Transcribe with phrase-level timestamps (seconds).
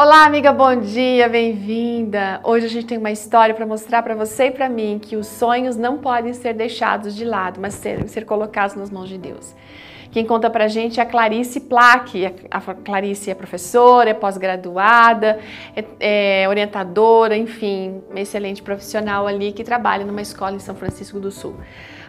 [0.00, 2.40] Olá, amiga, bom dia, bem-vinda.
[2.44, 5.26] Hoje a gente tem uma história para mostrar para você e para mim que os
[5.26, 9.56] sonhos não podem ser deixados de lado, mas ser, ser colocados nas mãos de Deus.
[10.12, 12.32] Quem conta pra gente é a Clarice Plaque.
[12.48, 15.40] A Clarice é professora, é pós-graduada,
[15.74, 21.32] é, é orientadora, enfim, excelente profissional ali que trabalha numa escola em São Francisco do
[21.32, 21.56] Sul.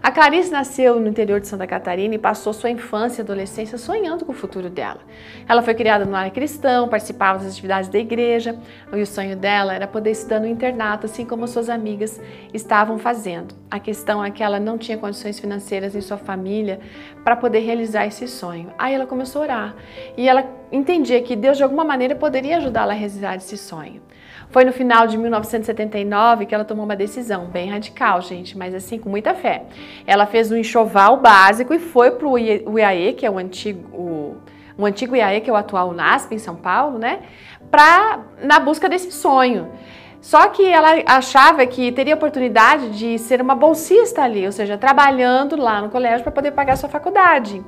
[0.01, 4.23] A Clarice nasceu no interior de Santa Catarina e passou sua infância e adolescência sonhando
[4.23, 5.01] com o futuro dela.
[5.47, 8.57] Ela foi criada no lar cristão, participava das atividades da igreja
[8.93, 12.19] e o sonho dela era poder estudar no internato, assim como suas amigas
[12.53, 13.53] estavam fazendo.
[13.69, 16.79] A questão é que ela não tinha condições financeiras em sua família
[17.25, 18.71] para poder realizar esse sonho.
[18.77, 19.75] Aí ela começou a orar
[20.15, 24.01] e ela entendia que Deus de alguma maneira poderia ajudá-la a realizar esse sonho.
[24.49, 28.97] Foi no final de 1979 que ela tomou uma decisão bem radical, gente, mas assim
[28.97, 29.63] com muita fé.
[30.07, 34.37] Ela fez um enxoval básico e foi para o IAE, que é o antigo, o,
[34.75, 37.19] o antigo IAE, que é o atual NASP em São Paulo, né?
[37.69, 39.69] Pra, na busca desse sonho.
[40.21, 45.55] Só que ela achava que teria oportunidade de ser uma bolsista ali, ou seja, trabalhando
[45.55, 47.63] lá no colégio para poder pagar sua faculdade.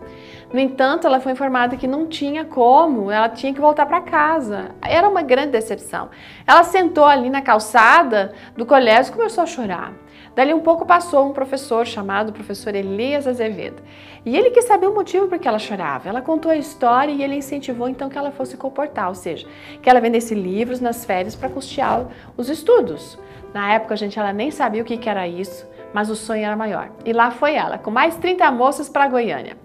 [0.54, 4.72] No entanto, ela foi informada que não tinha como, ela tinha que voltar para casa.
[4.82, 6.10] Era uma grande decepção.
[6.46, 9.94] Ela sentou ali na calçada do colégio e começou a chorar.
[10.36, 13.82] Dali um pouco passou um professor chamado professor Elias Azevedo.
[14.26, 16.10] E ele quis saber o motivo por que ela chorava.
[16.10, 19.48] Ela contou a história e ele incentivou então que ela fosse comportar, ou seja,
[19.82, 23.18] que ela vendesse livros nas férias para custear os estudos.
[23.54, 26.56] Na época, gente, ela nem sabia o que, que era isso, mas o sonho era
[26.56, 26.90] maior.
[27.06, 29.58] E lá foi ela, com mais 30 moças para Goiânia.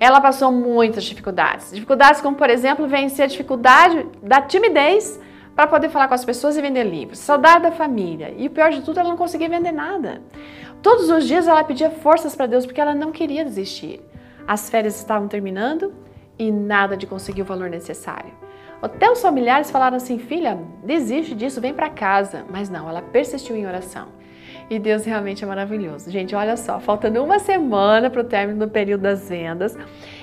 [0.00, 1.72] Ela passou muitas dificuldades.
[1.72, 5.20] Dificuldades como, por exemplo, vencer a dificuldade da timidez
[5.56, 7.18] para poder falar com as pessoas e vender livros.
[7.18, 8.32] Saudade da família.
[8.36, 10.22] E o pior de tudo, ela não conseguia vender nada.
[10.80, 14.00] Todos os dias ela pedia forças para Deus porque ela não queria desistir.
[14.46, 15.92] As férias estavam terminando
[16.38, 18.32] e nada de conseguir o valor necessário.
[18.80, 22.44] Até os familiares falaram assim: filha, desiste disso, vem para casa.
[22.48, 24.08] Mas não, ela persistiu em oração.
[24.70, 26.10] E Deus realmente é maravilhoso.
[26.10, 29.78] Gente, olha só, faltando uma semana para o término do período das vendas,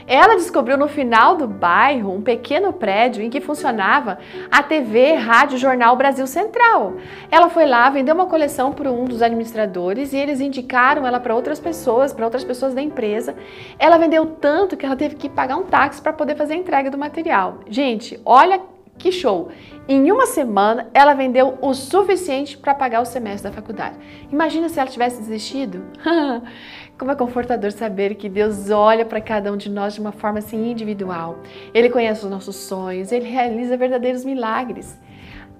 [0.06, 4.20] ela descobriu no final do bairro um pequeno prédio em que funcionava
[4.52, 6.94] a TV, Rádio Jornal Brasil Central.
[7.32, 11.34] Ela foi lá, vendeu uma coleção para um dos administradores e eles indicaram ela para
[11.34, 13.36] outras pessoas, para outras pessoas da empresa.
[13.80, 16.92] Ela vendeu tanto que ela teve que pagar um táxi para poder fazer a entrega
[16.92, 17.62] do material.
[17.68, 18.62] Gente, olha
[18.98, 19.50] que show!
[19.88, 23.98] Em uma semana, ela vendeu o suficiente para pagar o semestre da faculdade.
[24.32, 25.84] Imagina se ela tivesse desistido?
[26.98, 30.40] Como é confortador saber que Deus olha para cada um de nós de uma forma
[30.40, 31.40] assim individual.
[31.74, 34.98] Ele conhece os nossos sonhos, ele realiza verdadeiros milagres.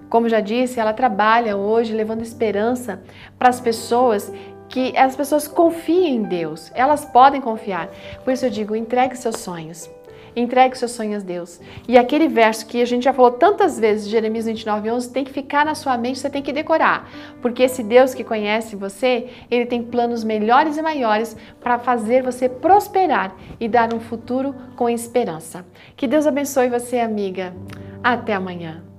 [0.10, 3.04] Como já disse, ela trabalha hoje levando esperança
[3.38, 4.32] para as pessoas
[4.70, 6.72] que as pessoas confiem em Deus.
[6.74, 7.90] Elas podem confiar.
[8.24, 9.90] Por isso eu digo, entregue seus sonhos.
[10.36, 11.62] Entregue seus sonhos a Deus.
[11.88, 15.32] E aquele verso que a gente já falou tantas vezes, Jeremias 29, 11, tem que
[15.32, 17.10] ficar na sua mente, você tem que decorar.
[17.42, 22.50] Porque esse Deus que conhece você, ele tem planos melhores e maiores para fazer você
[22.50, 25.66] prosperar e dar um futuro com esperança.
[25.96, 27.54] Que Deus abençoe você, amiga.
[28.04, 28.95] Até amanhã.